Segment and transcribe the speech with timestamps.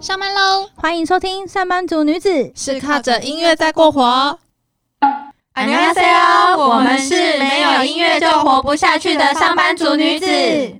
[0.00, 0.68] 上班喽！
[0.74, 4.38] 欢迎收听《上班族女子》，是靠着音乐在过活。
[5.54, 10.26] 안녕하세요，我们是没有音乐就活不下去的上班族女子。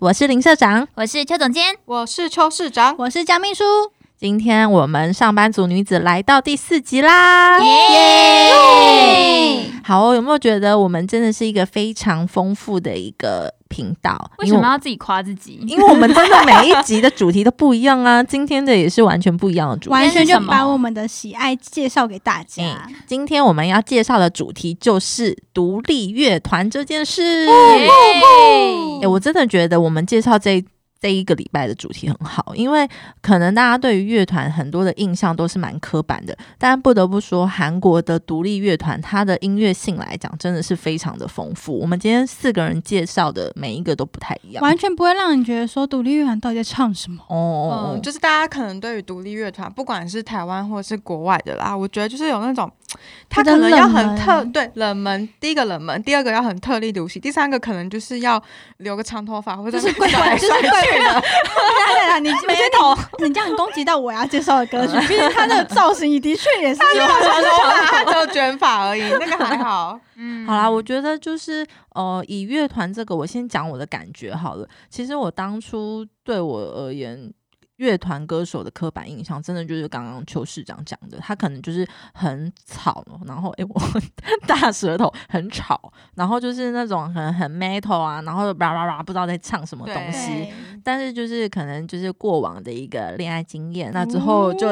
[0.01, 3.65] 我是林社长，我是邱总监，我是邱市长，我是江秘书。
[4.19, 7.59] 今天我们上班族女子来到第四集啦！
[7.61, 8.53] 耶！
[9.85, 14.32] 好，有没有觉得我们真的是一个非常丰富的一个 频道？
[14.40, 15.60] 为什么要自己夸自己？
[15.68, 18.22] 因为我们真的每一集的主题都不一样啊！
[18.26, 19.90] 今天的也是完全不一样的主题。
[19.90, 22.64] 完全就把我们的喜爱介绍给大家。
[22.88, 27.46] 嗯今天我们要介绍的主题就是独立乐团这件事。
[27.46, 27.90] 耶
[29.02, 30.64] 哎、我真的觉得我们介绍这
[31.00, 32.88] 这一个礼拜的主题很好，因为
[33.22, 41.78] 可能大家对于乐团很多的印象都是蛮刻板的，但不得不说，韩国的独立乐团它的音乐性来讲，真的是非常的丰富。
[41.80, 44.64] 我们今天四个人介绍的每一个都不太一样。
[44.64, 47.24] 完全不会让你觉得说独立乐团到底在唱什么。
[47.28, 52.72] 哦就是大家可能对于独立乐团，不管是台湾或者是国外的啦，我觉得就是有那种，
[53.30, 58.42] 他可能要很特，对冷门，第一个冷门，第二个要很特立独行，第三个可能就是要
[58.78, 61.22] 留个长头发或者是怪怪，就是怪怪的。
[61.88, 70.00] 对啊，你我觉得你你这样攻击到我要介绍的歌曲，毕竟他那个造型的确也是有长头发，他只有卷发而已，那个还好。
[70.16, 74.68] 嗯好啦，我觉得就是呃，以乐团这个，我先讲我的感觉好了。
[74.90, 77.32] 其实我当初对我而言，
[77.78, 83.82] 乐团歌手的刻板印象，真的就是刚刚邱市长讲的，他可能就是很吵，然后诶，我
[84.46, 90.52] 大舌头很吵，然后就是那种很很 metal 啊，然后叭叭叭不知道在唱什么东西。
[90.84, 94.68] 但是就是可能就是过往的一个恋爱经验，那之后就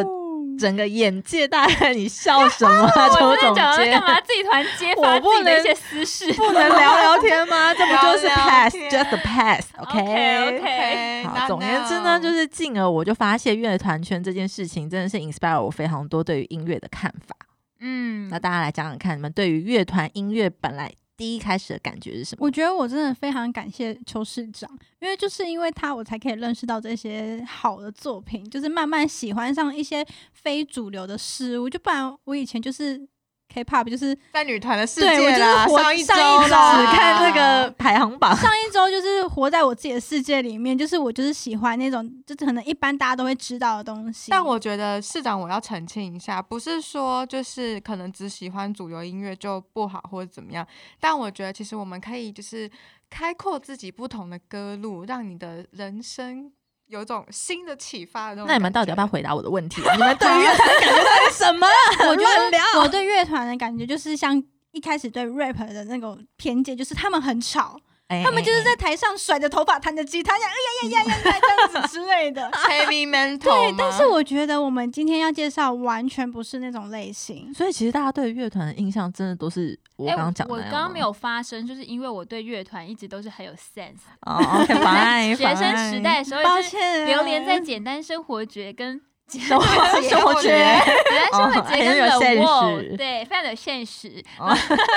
[0.58, 4.02] 整个眼界大概你笑什么啊， 邱总监干？
[4.02, 6.34] 嘛自己团揭发自己的一些私事？
[6.34, 7.74] 不能聊聊天吗？
[7.76, 17.36] 这不就是聊聊 pass 天 just a pass，OK？、OK，OK 好，总而言之呢，就是进而我就发现乐团圈这件事情真的是 inspire 我非常多对于音乐的看法。
[17.80, 22.46] 嗯那大家来讲讲看，你们对于乐团音乐本来第一开始的感觉是什么？
[22.46, 31.70] 我觉得我真的非常感谢邱市长，因为就是因为他，我才可以认识到这些好的作品，就是慢慢喜欢上一些非主流的事物。
[31.70, 33.08] 就不然我以前就是
[33.54, 44.30] K-pop，就是在女团的世对我就是界啦，活上一周上一周只看那个排行榜， 上一周就是活在我自己的世界里面，就是我就是喜欢那种，就是可能一般大家都会知道的东西。
[44.30, 50.68] 但我觉得市长，我要澄清一下，不是说就是可能只喜欢主流音乐就不好或者怎么样，
[51.00, 52.70] 但我觉得其实我们可以就是
[53.10, 56.52] 开阔自己不同的歌路，让你的人生
[56.88, 58.48] 有一种新的启发的那种。
[58.48, 59.08] 那你们到底要不要？
[59.08, 59.82] 回答我的问题？
[59.94, 61.68] 你们对于乐团的感觉是什么？
[62.10, 64.42] 我觉乱聊得我对乐团的感觉就是像
[64.72, 72.52] 一开始对 rap 的那种偏见，就是他们很吵，哎他们就是在台上甩着头发弹着吉他，呀哎呀呀呀呀这样子之类的。
[72.52, 77.52] heavy mental 对，但是我觉得我们今天要介绍完全不是那种类型。
[77.54, 84.06] 所以其实大家对乐团的印象真的都是我哎刚刚讲的我刚刚没有发声，就是因为我对乐团一直都是很有 sense。
[84.22, 89.66] 哦，OK，fine，学生时代的时候，抱歉，流连在简单生活节跟生活
[90.02, 90.50] 生活节节。
[90.50, 94.24] 简单生活节跟 哦很有现实对，非常的现实。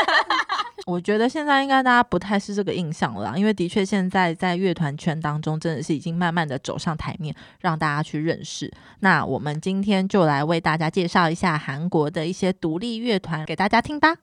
[0.87, 8.72] 我觉得现在应该大家不太是这个印象了啦，因为的确现在在乐团圈当中，真的是已经慢慢的走上台面，让大家去认识。
[9.00, 14.16] 那我们今天就来为大家介绍一下韩国的一些独立乐团给大家听吧。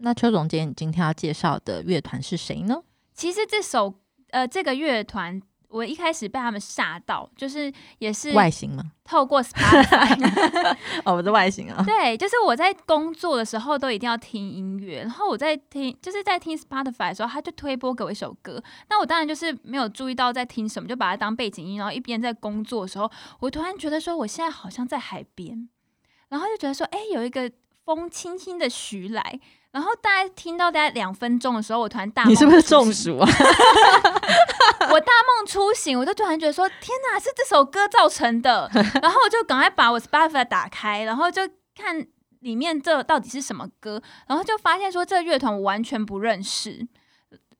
[0.00, 2.82] 那邱总监，你今天要介绍的乐团是谁呢？
[3.14, 3.92] 其实这首
[4.30, 8.82] 呃这个乐团，我一开始被他们吓到，就是也是外形吗？
[9.04, 10.18] 透过 Spotify，
[11.06, 11.82] 哦，我的外形啊。
[11.86, 25.68] 对，就是我在工作的时候都一定要听音乐，然后我在听就是在听 Spotify 的时候，他就推播给我一首歌，那我当然就是没有注意到在听什么，就把它当背景音，然后一边在工作的时候，我突然觉得说我现在好像在海边，
[26.28, 27.50] 然后就觉得说，哎、有一个
[27.84, 29.40] 风轻轻的徐来。
[29.72, 33.28] 然后大概听到大概两分钟的时候，我突然大你是不是中暑啊？
[34.92, 38.70] 我大梦初醒，我就突然觉得说，天哪，是这首歌造成的。
[39.02, 41.42] 然后我就赶快把我 Spotify 打开，然后就
[41.76, 42.06] 看
[42.40, 46.86] 里面这到底是什么歌，然后就发现说这个乐团我完全不认识。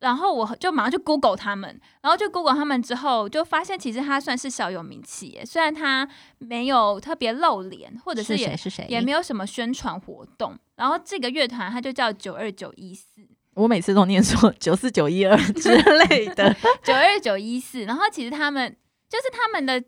[0.00, 8.87] 然后我就马上就 Google 他们，然后就 Google 他们之后，就发现其实他算是小有名气耶，虽然他没有特别露脸，或者是也谁是谁？
[8.88, 10.59] 也没有什么宣传活动。
[10.77, 13.29] 然后这个乐团它就叫九二九一四，
[13.61, 16.55] 我每次都念错 九四九一二 之类的。
[16.83, 18.75] 九二九一四，然后其实他们
[19.09, 19.83] 就是他们的，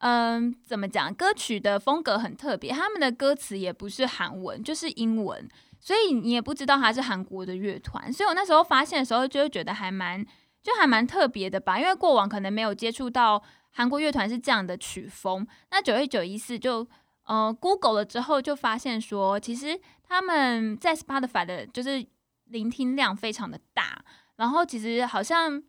[0.00, 1.12] 嗯，怎么讲？
[1.14, 5.48] 歌曲的风格很特别，他们的歌词也不是韩文，就是英文，
[5.80, 8.12] 所以你也不知道他是韩国的乐团。
[8.12, 10.24] 所以我那时候发现的时候，就会觉得还蛮
[10.62, 15.46] 就还蛮特别的吧，因为过往可能没有接触到韩国乐团是这样的曲风。
[15.70, 16.86] 那九二九一四就
[17.26, 22.04] 呃 Google 了之后，就发现说，其实他们在 Spotify 的就是
[22.46, 24.04] 聆听量非常的大，
[24.36, 25.62] 然后其实好像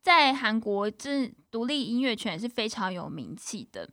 [0.00, 3.88] 在韩国这独立音乐圈是非常有名气的。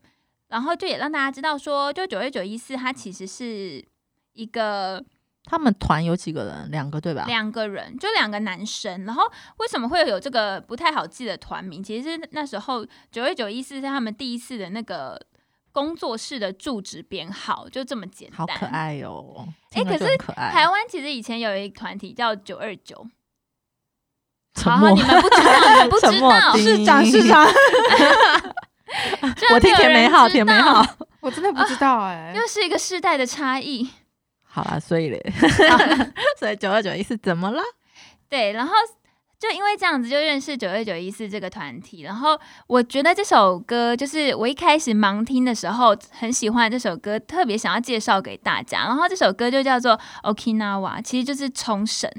[0.47, 3.85] 然后就也让大家知道说，就九月九一四，它其实是
[4.33, 5.03] 一个。
[5.49, 6.69] 他们团有几个人？
[6.71, 7.23] 两个对吧？
[7.25, 9.05] 两个人，就两个男生。
[9.05, 9.23] 然后
[9.59, 11.81] 为什么会有这个不太好记的团名？
[11.81, 15.17] 其实是那时候九月九一四是他们第一次的那个
[15.77, 18.39] 工作室的住址编号，就这么简单。
[18.39, 19.47] 好可爱哦！
[19.75, 23.05] 哎，可是台湾其实以前有一个团体叫九二九。
[24.55, 27.45] 好，你们不知道，你们不知道，市长市长。
[29.53, 30.83] 我听甜美好，甜美好，
[31.21, 33.87] 我真的不知道哎，又是一个世代的差异。
[34.41, 35.33] 好啦，所以嘞，
[36.39, 37.61] 所以九二九一是怎么了？
[38.27, 38.73] 对，然后
[39.39, 42.01] 就因为这样子就认识九月九一四这个团体。
[42.01, 48.85] 然后我觉得这首歌就是我一开始盲听的时候很喜欢这首歌，特别想要介绍给大家。
[48.85, 52.09] 然后这首歌就叫做 Okinawa，其实就是冲绳。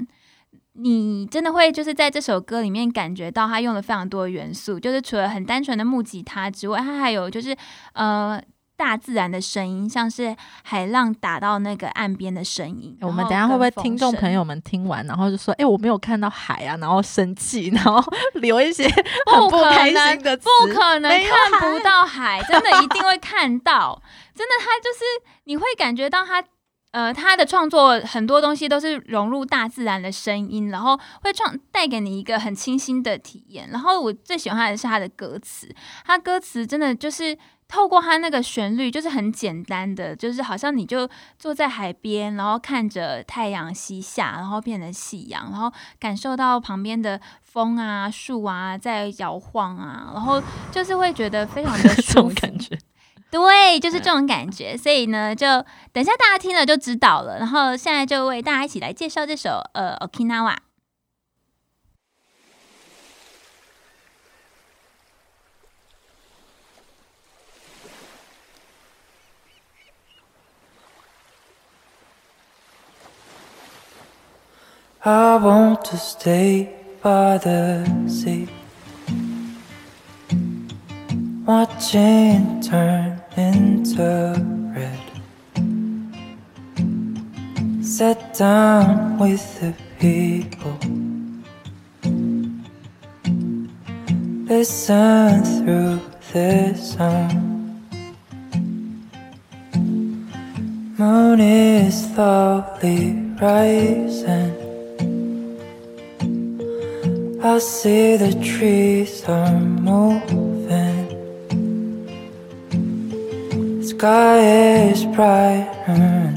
[0.73, 7.55] 你真的会就是在这首歌里面感觉到它用了非常多的元素，就是除了很单纯的木吉他之外，它还有就是
[7.93, 8.41] 呃。
[8.79, 10.33] 大自然的声音，像是
[10.63, 12.97] 海浪打到那个岸边的声音。
[13.01, 18.01] 我们等下会不会听众朋友们听完，然后就说：“哎，我没有看到海啊！”然后生气， 然后
[18.35, 18.87] 留一些
[19.29, 20.47] 很不开心的词。
[20.65, 24.01] 不可能看不到海，真的一定会看到。
[24.33, 25.03] 真的，他就是
[25.43, 26.41] 你会感觉到他，
[26.91, 33.69] 呃，他的创作很多东西都是融入大自然的声音，然后会创带给你一个很清新的体验。
[33.71, 35.67] 然后我最喜欢的是他的歌词，
[36.05, 37.37] 他歌词真的就是。
[37.69, 41.07] 透过它那个旋律，就是很简单的，就是好像你就
[41.37, 52.35] 坐在海边，然后看着太阳西下，然后变成夕阳，然后感受到旁边的风啊、树啊在摇晃啊，然后就是会觉得非常的 舒服。
[52.41, 52.75] 感觉，
[53.29, 54.75] 对，就是这种感觉。
[54.75, 55.45] 所以呢，就
[55.93, 57.37] 等一下大家听了就知道了。
[57.37, 60.53] 然后现在就为大家一起来介绍这首呃《Okinawa》。
[75.09, 76.71] I want to stay
[77.01, 78.47] by the sea,
[81.47, 84.35] watching turn into
[84.75, 85.05] red.
[87.83, 90.77] Sit down with the people,
[94.45, 96.01] listen through
[96.33, 97.81] the song.
[100.99, 104.58] Moon is slowly rising.
[107.41, 111.07] I see the trees are moving.
[113.81, 114.39] Sky
[114.91, 116.35] is brighter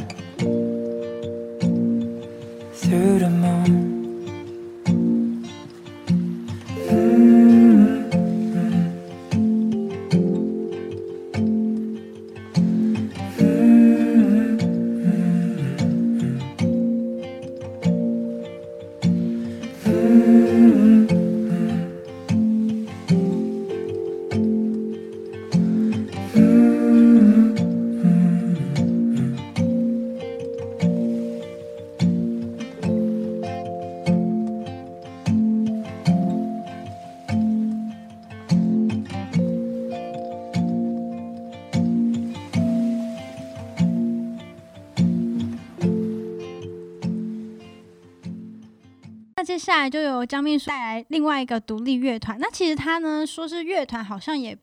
[49.63, 52.37] 下来就由江秘书带来另外一个独立乐团。
[52.41, 54.59] 那其实他呢说是乐团，好像也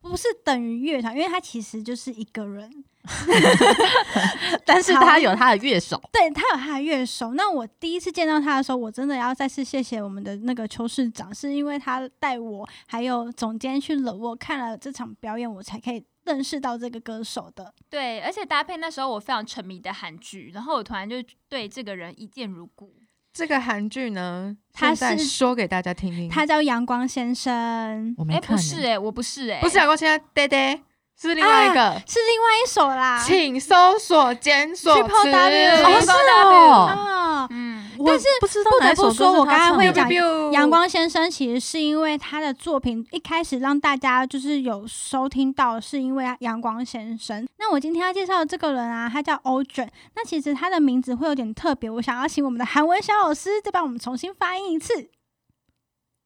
[0.00, 2.84] 不是等于乐团，因为他其实就是一个人。
[4.66, 7.32] 但是他有他的乐手，对他有他的乐手。
[7.32, 17.72] 那我第一次见到他的时候，我真的要再次谢谢我们的那个邱市长，是因为他带我还有总监去了我看了这场表演，我才可以认识到这个歌手的。
[17.88, 21.16] 对，而且搭配那时候我非常沉迷的韩剧，然后我突然就
[21.48, 22.92] 对这个人一见如故。
[23.38, 28.12] 这个韩剧呢，他是说给大家听听，他叫阳光先生。
[28.28, 30.82] 哎，不是哎，我不是哎，不是阳光先生，爹爹
[31.16, 33.22] 是另外一个，是另外一首啦。
[33.24, 37.77] 请搜索检索词，哦是哦，嗯。
[38.06, 40.08] 但是不知道不得不说，我刚刚会讲
[40.52, 47.46] 《阳光先生》，其实是因为他的作品一开始让大家就是有收听到，是因为阳光先生。
[47.58, 49.90] 那我今天要介绍的这个人啊，他叫欧卷。
[50.14, 55.08] 那其实他的名字会有点特别，我想要请我们的韩文小老师再帮我们重新发音一次。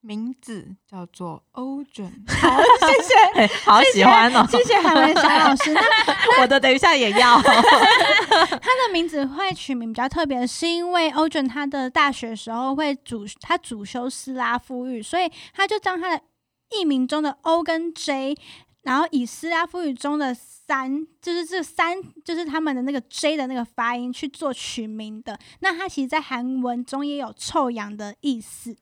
[0.05, 2.07] 名字叫做欧准。
[2.27, 3.47] 好，谢谢。
[3.65, 4.45] 好喜欢哦！
[4.51, 5.73] 谢谢韩文小老师。
[5.73, 7.41] 那 我的等一下也要。
[7.41, 16.23] 他的名字会取名比较特别，是因为欧准他的大学时候会主他主修斯拉夫语，所以他就将他的
[16.71, 18.37] 艺名中的 O 跟 J，
[18.83, 25.39] 然后以斯拉夫语中的三，就是这三，就是他们的那个 J 的那个发音去做取名的。
[25.61, 28.77] 那他其实，在韩文中也有臭氧的意思。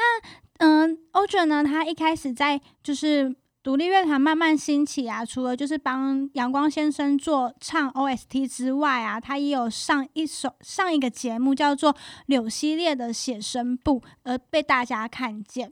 [0.00, 3.36] 那嗯，欧准呢，他一开始在就是。
[3.62, 11.92] 独立乐团慢慢兴起啊，除了就是帮阳光先生做唱 OST 之外啊，他也有上一首上一个节目叫做
[12.24, 15.70] 《柳系列的写生部》，而被大家看见。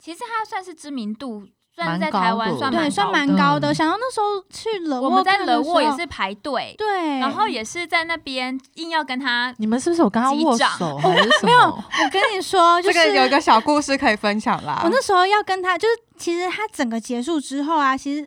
[0.00, 1.46] 其实他算是知名度，
[1.86, 3.72] 算在台湾算对，算蛮高的蛮高的。
[3.72, 11.46] 嗯想到那时候去冷沃，我们在冷沃也是排队，对，然后也是在那边硬要跟他你们是不是有跟他握击掌手 还是什么？
[11.46, 14.80] 没有，我跟你说， 就这是个有一个小故事可以分享啦。
[14.82, 18.26] 我那时候要跟他，就是其实他整个结束之后啊，其实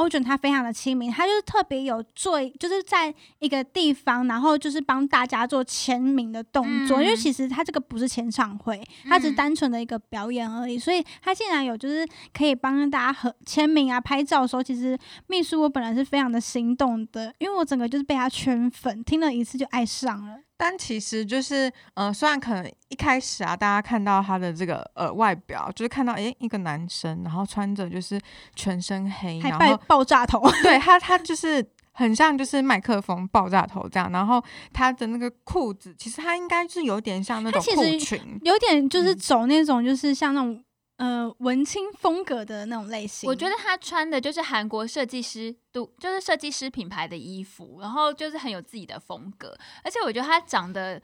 [0.00, 9.36] 欧准他非常的亲民，他就是特别有做，就是在一个地方，然后就是帮大家做签名的动作，嗯因为其实他这个不是签唱会，他只是嗯。
[9.40, 20.40] 单纯的一个表演而已，所以他竟然有就是可以帮大家合签名啊、拍照的时候，其实秘书我本来是非常的心动的，因为我整个就是被他圈粉，听了一次就爱上了。
[20.62, 28.20] 但其实就是，呃，虽然可能一开始啊，大家看到他的这个呃外表，就是看到诶一个男生，然后穿着就是
[28.54, 39.16] 全身黑，然后爆炸头， 对他他就是很像就是麦克风爆炸头这样，然后他的那个裤子，其实他应该是有点像那种裤裙，有点就是嗯。
[39.16, 40.62] 走那种就是像那种
[41.00, 43.26] 呃文青风格的那种类型。
[43.26, 51.00] 我觉得他穿的就是韩国设计师都，就是设计师品牌的衣服，然后就是很有自己的风格，而且我觉得他长得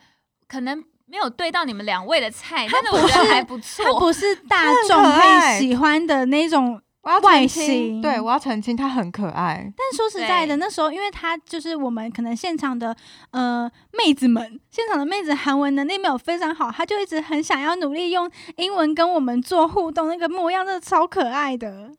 [0.47, 3.85] 可能没有对到你们两位的菜，但是我觉得还不错。
[3.85, 3.99] 他。
[3.99, 6.81] 不是 大众它很可可爱以喜欢的那种。
[7.07, 9.73] 我要外澄清，形对我要澄清，他很可爱。
[9.77, 12.97] 但说实在的，那时候因为他就是我们可能现场的
[13.31, 21.93] 呃妹子们，现场的妹子韩文能力没有非常好，他就一直很想要努力用英文跟我们做互动，那个模样真的超可爱的。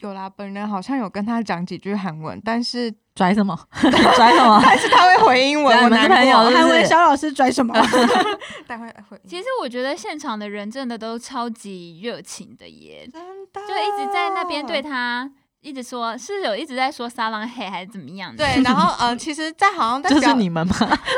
[0.00, 3.58] 有啦，本人好像有跟他讲几句韩文，但是拽什么？
[3.80, 4.60] 拽什么？
[4.64, 7.74] 但是他会回英文，我难你们是朋友韩文小老师拽什么？
[8.66, 13.20] 但会会其实我觉得现场的人真的都超级热情的耶，真
[13.52, 18.44] 的就一直在那边对他一直说，是有一直在说沙朗黑还是怎么样的？
[18.44, 20.74] 对，然后呃，其实，在好像在就是你们吗？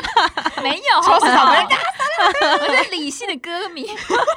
[0.62, 1.66] 没有，邱好不好市长人
[2.60, 3.86] 我是理性的歌迷。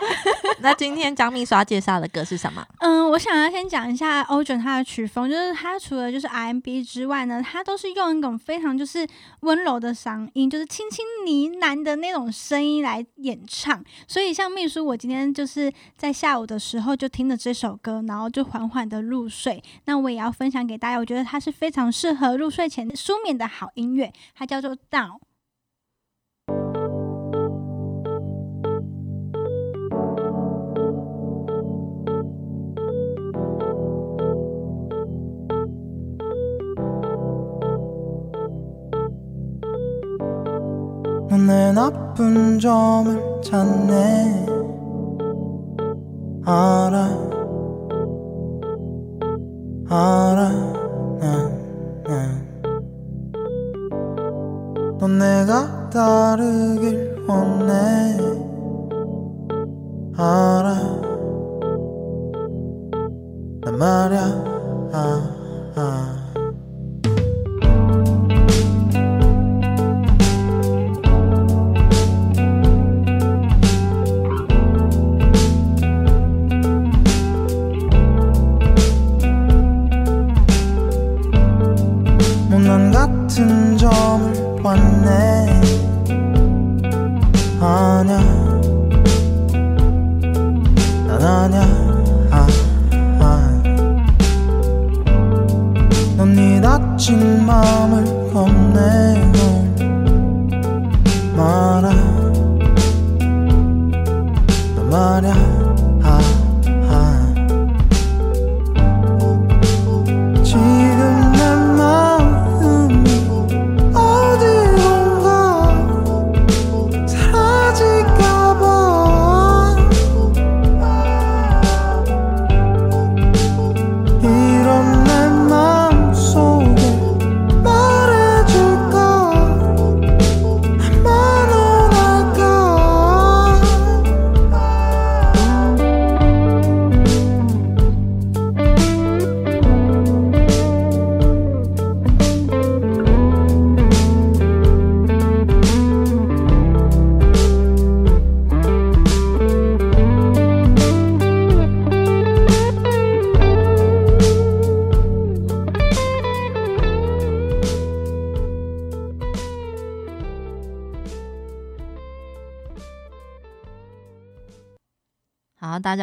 [0.60, 2.66] 那今天张秘书要介绍的歌是什么？
[2.80, 9.08] 嗯，我想要先讲一下欧准他的曲风，就是他除了就是 R&B 之外呢，他都是用一种非常就是
[9.42, 13.84] 温柔的嗓音，就是轻轻呢喃的那种声音来演唱。
[14.08, 19.62] 所以像秘书，我今天就是在下午的时候就听了这首歌，然后就缓缓的入睡。
[19.86, 25.19] 那我也要分享给大家，我觉得它是非常适合入睡前舒眠的好音乐，它叫做 Down。
[41.31, 44.47] 넌 내 나쁜 점을 찾네
[46.45, 47.32] 알아
[49.90, 50.84] 알아
[55.04, 58.18] 난넌 내가 다르길 원해.
[60.16, 60.76] 알아.
[63.62, 64.20] 난 말야.
[64.94, 66.23] 아, 아.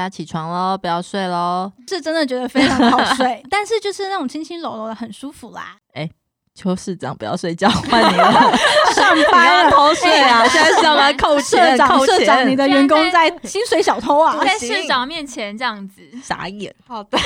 [0.00, 1.70] 家起床喽，不要睡喽。
[1.88, 5.76] 是真的觉得非常好睡， 但是就是那种轻轻柔柔的很舒服啦。
[5.92, 6.08] 哎
[6.52, 8.52] 邱市长不要睡觉，换你了。
[8.92, 10.46] 上班了， 偷睡啊？
[10.48, 12.56] 现在是要来扣社，长扣社长，你钱。
[12.56, 14.36] 的员工在薪水小偷啊！
[14.44, 16.74] 在市长面前这样子，傻眼。
[16.86, 17.16] 好的，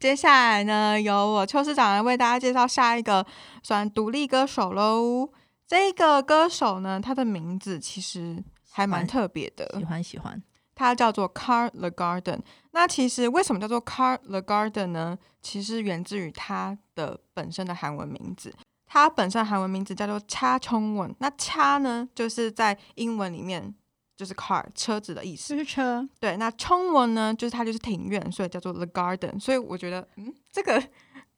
[0.00, 3.24] 接下来呢，由我邱市长来为大家介绍下一个
[3.62, 5.28] 算独立歌手喽。
[5.68, 10.42] 这个歌手呢，他的名字其实还蛮特别的，喜欢喜欢，
[10.74, 12.40] 它叫做 Car the Garden。
[12.72, 15.18] 那其实为什么叫做 Car the Garden 呢？
[15.40, 18.54] 其实源自于它的本身的韩文名字。
[18.86, 21.14] 它本身韩文名字叫做차冲文。
[21.18, 23.74] 那차呢，就是在英文里面
[24.16, 26.08] 就是 car 车子的意思，是车。
[26.20, 29.38] 对，那冲文呢，就是它就是庭院，所以叫做 the garden。
[29.40, 30.80] 所以我觉得，嗯，这个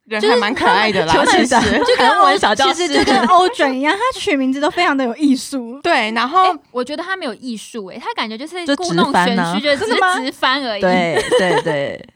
[0.06, 1.46] 人就是还蛮可爱的啦， 邱其实。
[1.84, 5.80] 就跟 韩文欧小教室其实就跟欧准一样，他取名字都非常的有艺术。
[5.84, 10.80] 对，然后、哎，我觉得他没有艺术，哎，他感觉就是故弄玄虚，就是直翻而已。
[10.80, 12.08] 对对对，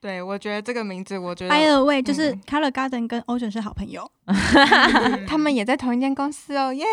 [0.00, 4.10] 对我觉得这个名字，我觉得 By the way，就是嗯 Color Garden 跟欧准是好朋友。
[5.28, 6.84] 他们也在同一间公司哦，耶！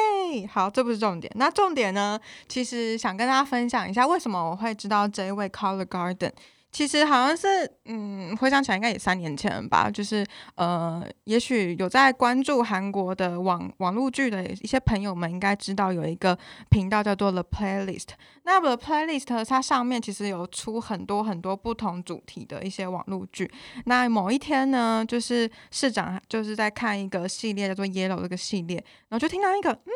[0.52, 1.32] 好，这不是重点。
[1.36, 6.32] 那重点呢，其实想跟大家分享一下，为什么我会知道这一位 Color Garden。
[6.76, 7.48] 其实好像是，
[7.86, 9.90] 嗯，回想起来应该也三年前吧。
[9.90, 16.38] 就是呃，也许有在关注韩国的网网络剧的一些朋友们，应该知道有一个
[16.70, 18.10] 频道叫做 The Playlist。
[18.44, 23.50] 那 The Playlist 它上面其实有出很多很多不同主题的一些网络剧。
[23.86, 28.76] 那某一天呢，就是市长就是在看一个系列叫做 Yellow 这个系列，
[29.08, 29.92] 然后就听到一个，嗯，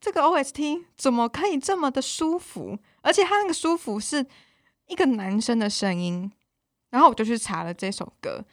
[0.00, 2.76] 这个 OST 怎么可以这么的舒服？
[3.02, 4.26] 而且它那个舒服是
[4.88, 6.30] 一个男生的声音，
[6.90, 8.44] 然后我就去查了这首歌，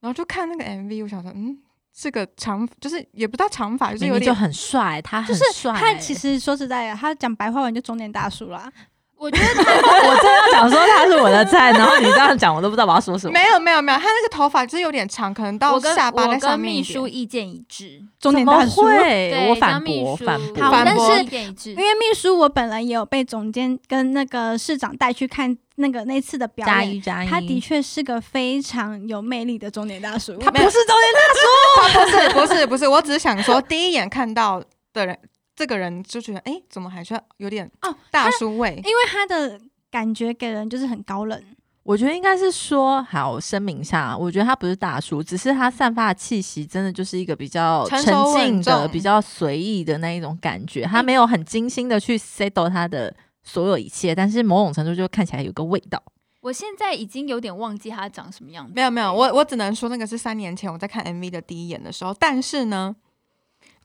[0.00, 1.56] 然后就看那个 MV，我想说，嗯，
[1.96, 5.72] 这个长就是也不知道长发，就是有点就很帅，他很就是帅。
[5.72, 8.70] 他其实说实在的，他讲白话文就中年大叔啦。
[9.16, 9.62] 我觉得他
[10.06, 13.32] 我真的要讲说他是我的菜，然后你这样讲，我都不知道我要说什么。
[13.32, 20.64] 没有没有没有，他那个头发就是有点长，可能到我跟下巴在我跟上面秘书意见一致，中年大叔，我反驳，反驳。
[20.64, 21.76] 好但反驳因。
[21.76, 30.36] 为秘书我本人也有被总监跟那个市长带去看那个那次的表演，他的确是个非常有魅力的中年大叔。
[30.38, 35.18] 他不是中年大叔 不是 不是不是，我只是想说，第一眼看到的人，
[35.56, 38.70] 这个人就觉得，哎、怎么还是有点哦，大叔味？
[38.84, 39.60] 因为他的
[39.90, 41.42] 感觉给人就是很高冷，
[41.82, 48.00] 我觉得应该是说，好声明一下，我觉得他不是大叔，只是他散发的气息真的就是一个比较沉
[48.36, 56.02] 静的、比较随意的那一种感觉，他没有很精心的去 settle 他的所有一切，但是某种程度就看起来有个味道。
[56.40, 58.72] 我现在已经有点忘记他长什么样子。
[58.74, 62.94] 没有没有，我我只能说那个是三年前我在看 MV 的第一眼的时候，但是呢，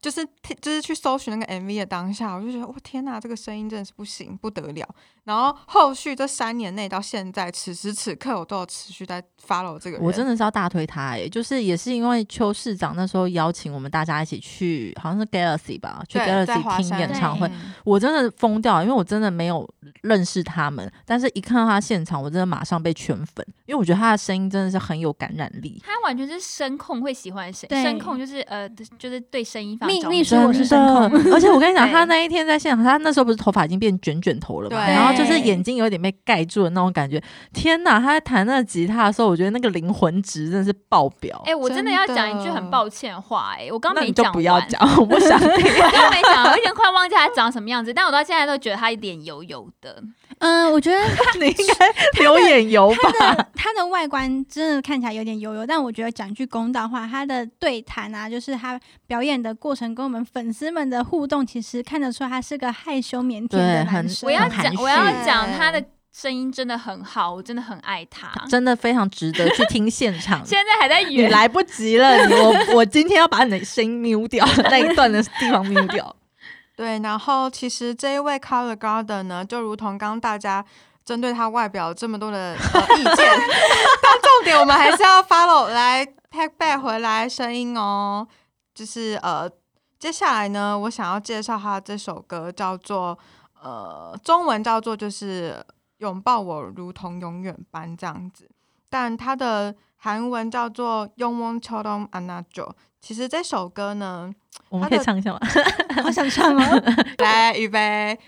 [0.01, 0.27] 就是
[0.59, 4.95] 就是去搜寻那个 MV 的当下，我就觉得，我天呐，这个声音真的是不行，不得了。
[5.29, 10.03] 然后后续这三年内到现在，此时此刻我都有持续在 follow 这个人。
[10.03, 19.67] 我真的是要大推他诶、就是也是因为邱市长那时候邀请我们大家一起去，好像是 Galaxy 吧，去 Galaxy 听演唱会，嗯我真的疯掉，因为我真的没有
[20.01, 25.79] 认识他们，但是一看到他现场，我真的马上被圈粉，因为我觉得他的声音真的是很有感染力。
[25.85, 37.21] 他完全是声控会喜欢谁声，对声控就是呃，就是对声音非常秘着迷秘书我是声控， 而且我跟你讲，他那一天在现场，他那时候不是头发已经变卷卷头了嘛，然后就是眼睛有点被盖住的那种感觉。
[37.53, 41.41] 天哪，他在弹那个吉他的时候，我觉得那个灵魂值真的是爆表。
[41.45, 45.49] 哎、我真的要讲一句很抱歉的话、哎，我刚那你就没讲完不要讲，我不想听。
[45.51, 50.01] 我刚没讲，我已经快忘记他长什么样子，但我到现在都觉得他脸油油的。
[50.39, 50.97] 嗯，我觉得
[51.39, 53.35] 你应该流眼油吧？
[53.55, 64.27] 他的外观真的看起来有点油油，但我觉得讲句公道话，他的对谈啊，就是他表演的过程跟我们粉丝们的互动，其实看得出来他是个害羞腼腆的很男生。
[64.27, 65.83] 我要讲，我要讲他的
[66.15, 68.31] 声音真的很好，我真的很爱他。
[68.47, 70.43] 真的非常值得去听现场。
[70.47, 76.15] 现在还在你，来不及了，你我我今天要把你的声音 mute 掉，那一段的地方 mute 掉。
[76.79, 80.63] 对，然后其实这一位 Color Garden 呢，就如同刚大家
[81.03, 83.27] 针对他外表这么多的、意见，
[84.01, 88.25] 但重点我们还是要 follow 来 pack back 回来声音哦。
[88.73, 89.51] 就是呃，
[89.99, 93.19] 接下来呢，我想要介绍他这首歌叫做
[93.61, 95.61] 呃，中文叫做就是
[95.97, 98.49] 拥抱我如同永远般这样子，
[98.89, 104.30] 但他的韩文叫做 yomon Chodong Anajo，其实这首歌呢，
[104.70, 105.38] 我们可以唱一下吗？
[106.02, 106.82] 好想唱哦。
[107.18, 108.18] 来预备，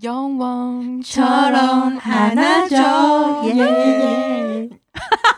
[0.00, 4.68] 영원처처럼 럼안아줘，耶！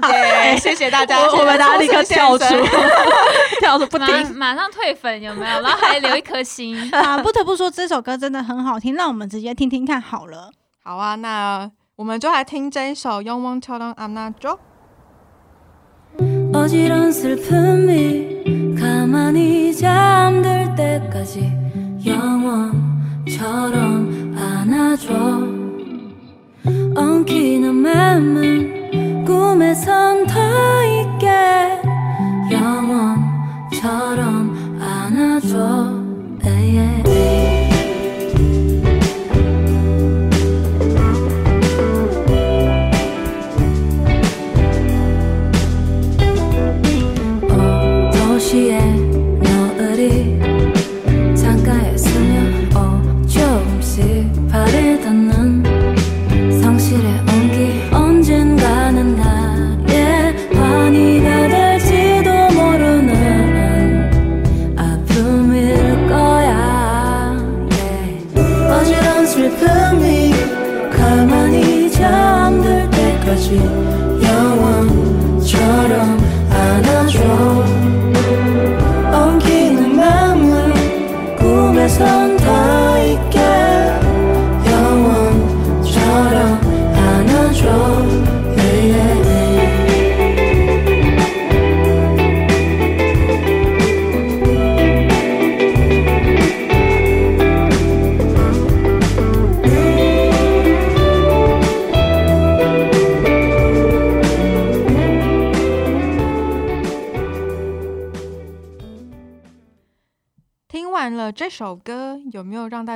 [0.09, 0.57] 耶！
[0.59, 2.90] 谢谢大家，我我们大家立刻跳出谢谢先生，
[3.61, 4.35] 跳出不马停。
[4.37, 5.61] 马上退粉有没有？
[5.61, 6.76] 然后还留一颗心。
[6.92, 10.50] 啊，不得不说这首歌真的很好听，让我们直接听听看好了。
[10.83, 14.59] 好啊，那 我们就来听这一首《영원처럼 안아줘》。
[16.52, 21.50] 어지러운 슬픔이 가만히 잠들 때까지
[22.06, 23.26] 영원처럼
[24.38, 25.13] 안아줘.
[26.93, 31.82] 엉키는 맘은 꿈에선 더 있게
[32.52, 33.72] 영원처럼
[34.82, 36.02] 안아줘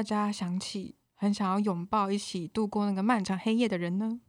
[0.08, 4.20] 家想起很想要拥抱一起度过那个漫长黑夜的人呢？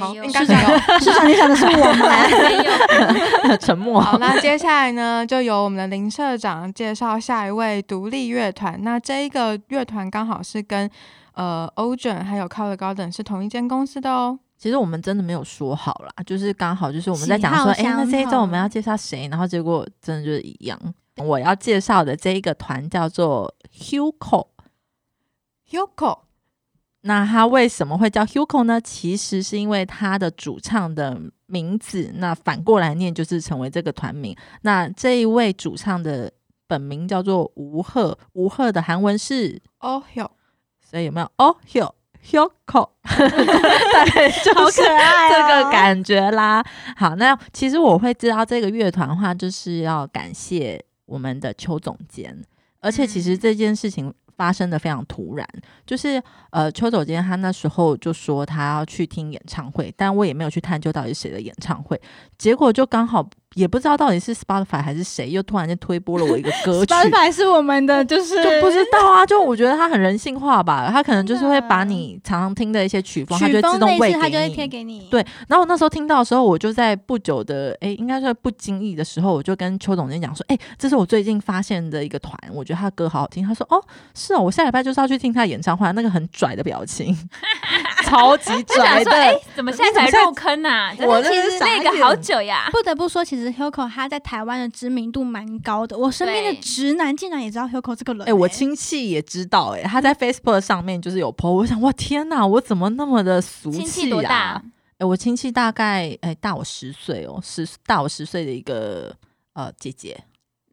[0.00, 0.98] 好，没有，应该没有。
[0.98, 2.06] 市长，你想的是我吗？
[3.44, 3.56] 没有。
[3.58, 4.00] 沉默。
[4.00, 8.82] 好，那接下来呢，就由我们的林社长介绍下一位独立乐团。
[8.82, 10.90] 那这一个乐团刚好是跟
[11.34, 14.38] 呃 Ocean 还有 Color Garden 是同一间公司的哦。
[14.56, 20.80] 其实我们真的没有说好啦，就是刚好就是我们在讲说，哎、那这一周我们要介绍谁，然后结果真的就是一样。
[21.18, 24.48] 我要介绍的这一个团叫做 Hugo，
[25.74, 26.20] Hugo
[27.06, 28.80] 那他为什么会叫 Hugo 呢？
[28.80, 34.34] 其实是因为他的主唱的名字，那反过来念就是成为这个团名。
[34.62, 36.32] 那这一位主唱的
[36.66, 40.30] 本名叫做吴赫，吴赫的韩文是，Oh Hyo
[40.80, 41.92] 所以有没有哦 Hyo
[42.26, 42.88] Hugo？
[43.04, 46.64] 大概就是好可爱这哦个感觉啦。
[46.96, 52.42] 好，那其实我会知道这个乐团的话，就是要感谢我们的邱总监，
[52.80, 54.14] 而且其实嗯这件事情。
[54.36, 55.48] 发生的非常突然，
[55.86, 62.00] 就是呃，邱总监他那时候就说他要去听演唱会，但我也没有去探究到底是谁的演唱会，
[62.38, 74.54] 结果就刚好也不知道到底是 Spotify 还是谁，又突然间推播了我一个歌曲， Spotify 是我们的，就是就不知道啊，就我觉得他很人性化吧，他可能就是会把你常常听的一些曲风，他就曲会自动喂给你。
[74.54, 75.08] 贴给你。
[75.10, 83.44] 对，然后我那时候听到的时候，我就在不久的，哎，应该是不经意的时候，我就跟邱总监讲说，哎，这是我最近发现的一个团，我觉得他的歌好好听。
[83.46, 83.82] 他说，哦，
[84.14, 87.16] 是哦，我下礼拜就是要去听他的演唱会，那个很拽的表情，
[88.04, 89.10] 超级就想说，拽的。
[89.12, 90.94] 哎，怎么现在才入坑呐？
[91.00, 92.68] 我其实那个好久呀。
[92.70, 95.96] 不得不说，其实 Hugo 他在台湾的知名度蛮高的。
[95.96, 104.62] 我身边的直男竟然也知道 Hugo 这个人、哎、我欸亲戚也知道、哎，他在 Facebook 上面就是有 po，我想，哇，天哪，我怎么那么的俗亲气戚多大啊？？
[104.98, 109.12] 哎、我亲戚大概哎、大我十岁哦，十大我十岁的一个
[109.54, 110.16] 呃姐姐，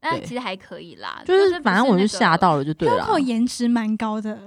[0.01, 3.03] 那其实还可以啦，就是反正我就吓到了，就对了。
[3.03, 4.37] Hugo 颜值蛮高的，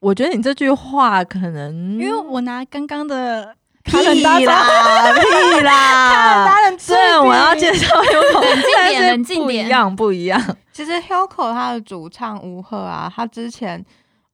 [0.00, 10.56] 我觉得你这句话可能因为我拿刚刚的屁卡冷搭啦屁啦，达人虽然我要介绍 Hugo，冷静点冷静点不一样，不一样。
[10.72, 13.84] 其实 h u k o 他的主唱吴赫啊，他之前，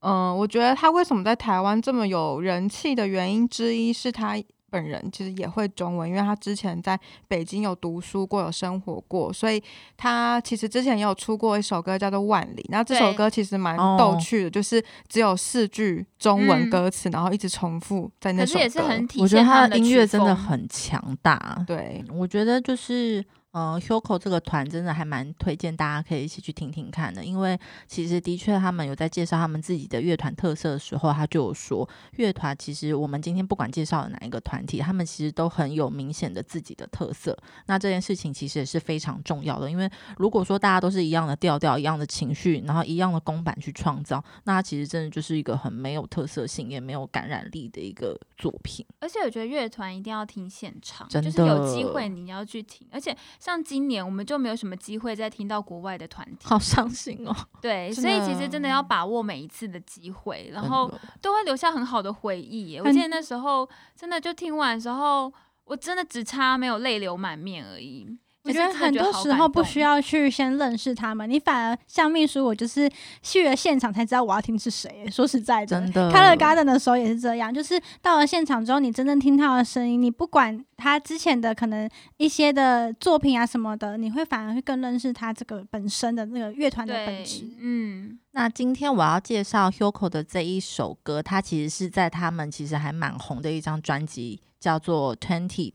[0.00, 4.36] 嗯、我觉得他为什么在台湾这么有人气的原因之一是他
[4.74, 9.62] 本人其实也会中文，因为他之前在北京有读书过，有生活过，所以
[9.96, 18.58] 他其实之前也有出过一首歌叫做《万里》，那这首歌其实蛮哦逗趣的，就是只有四句中文嗯歌词，然后一直重复在那首歌。
[18.58, 21.62] 可是也是很体我觉得现他的音乐真的很强大。
[21.64, 37.38] 对，我觉得就是呃，Hugo 这个团真的还蛮推荐大家可以一起去听听看的，因为其实的确他们有在介绍他们自己的乐团特色的时候，他就有说，乐团其实我们今天不管介绍的哪一个团体，他们其实都很有明显的自己的特色。
[37.66, 48.84] 那这件事情其实也是非常重要的，因为如果说大家都是一样的调调、一样的情绪，然后一样的公版去创造，那其实真的就是一个很没有特色性，也没有感染力的一个作品。
[48.98, 52.84] 而且我觉得乐团一定要听现场，真就是有机会你要去听。
[52.90, 57.36] 而且像今年我们就没有什么机会再听到国外的团体，好伤心哦。
[57.60, 62.80] 对，所以其实真的要把握每一次的机会，然后都会留下很好的回忆耶。
[62.80, 65.30] 我记得那时候真的就听完的时候，
[65.64, 68.16] 我真的只差没有泪流满面而已。
[68.44, 72.90] 我觉得很多时候不需要去先认识他们，你反而像秘书，我就是
[73.22, 75.06] 去了现场才知道我要听是谁。
[75.10, 95.72] 说实在的，真的开了 Garden 的时候也是这样，就是到了现场之后，你真正听他的声音，你不管他之前的可能一些的作品啊什么的，你会反而会更认识他这个本身的那个乐团的本质。，嗯，那今天我要介绍 Hugo 的这一首歌，它其实是在他们其实还蛮红的一张专辑，叫做 Twenty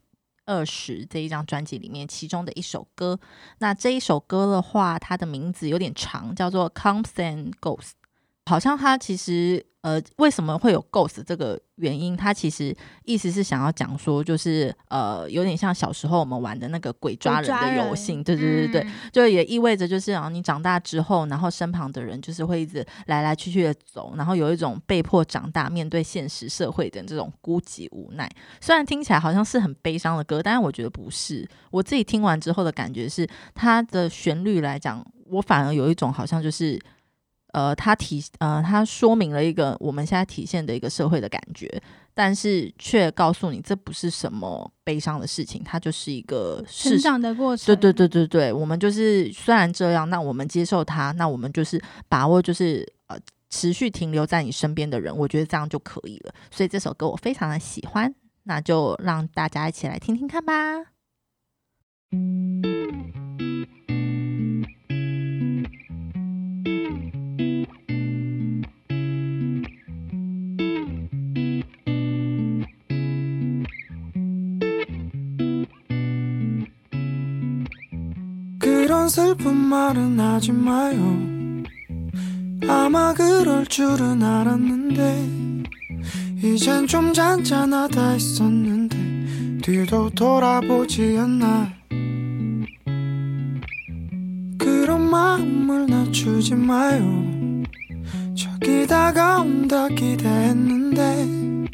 [0.50, 3.20] 二十这一张专辑里面其中的一首歌。
[3.60, 7.92] 那这一首歌的话，它的名字有点长，叫做 Comes and Goes。
[8.48, 12.18] 好像它其实呃，为什么会有 ghost 这个原因？
[12.18, 28.30] 它其实意思是想要讲说，就是呃，有点像小时候我们玩的那个鬼抓人的游戏，对对对对就也意味着就是啊，你长大之后，然后身旁的人就是会一直来来去去的走，然后有一种被迫长大、面对现实社会的这种孤寂无奈。
[28.60, 31.48] 虽然听起来好像是很悲伤的歌，但是我觉得不是。
[31.72, 36.78] 我自己听完之后的感觉是，它的旋律来讲，我反而有一种好像就是。
[37.54, 41.68] 呃，它体呃，它说明了一个我们现在体现的一个社会的感觉，
[42.14, 53.18] 但是却告诉你这不是什么悲伤的事情，它就是一个事成长的过程，对对对对对，我们就是虽然这样，那我们接受它，那我们就是把握，就是呃
[53.50, 56.34] 持续停留在你身边的人，我觉得这样就可以了。
[56.52, 60.54] 所以这首歌我非常的喜欢，那就让大家一起来听听看吧。
[62.12, 64.09] 그
[79.10, 81.18] 슬픈 말은 하지 마요.
[82.68, 85.28] 아마 그럴 줄은 알았는데
[86.44, 91.74] 이젠 좀 잔잔하다 했었는데 뒤도 돌아보지 않나
[94.60, 97.26] 그런 마음을 낮추지 마요.
[98.36, 101.68] 저기 다가온다 기대했는데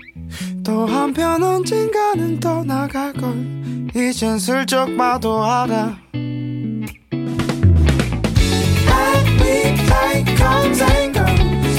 [0.64, 3.92] 또 한편 언젠가는 떠나갈걸.
[3.94, 5.98] 이젠 슬쩍 봐도 알아
[10.06, 11.76] like comes and goes.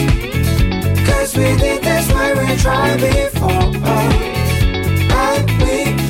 [1.09, 3.67] Cause we did this way we tried before.
[5.25, 5.47] And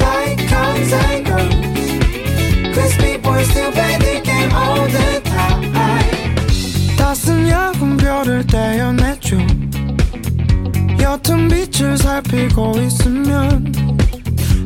[0.05, 2.75] like comes and goes.
[2.75, 6.97] Cause people still play the game all the time.
[6.97, 9.37] 따스한 야근 별을 떼어내죠.
[11.01, 13.73] 옅은 빛을 살피고 있으면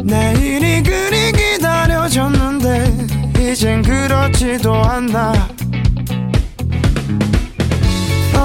[0.05, 2.67] 내일이 그리 기다려졌는데
[3.39, 5.33] 이젠 그렇지도 않나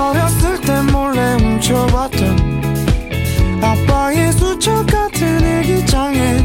[0.10, 2.64] 어렸을 때 몰래 훔쳐봤던
[3.62, 6.45] 아빠의 수첩 같은 일기장엔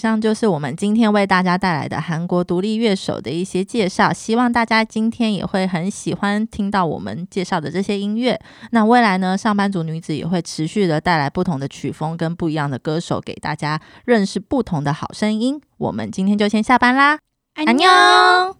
[0.00, 8.40] 以上就是我们今天为大家带来的韩国独立乐手的一些介绍希望大家今天也会很喜欢听到我们介绍的这些音乐。
[8.70, 15.60] 那未来呢上班族女子也会持续的带来不同的曲风跟不一样的歌手给大家认识不同的好声音。
[15.76, 17.18] 我们今天就先下班啦。
[17.52, 18.59] 爱你哟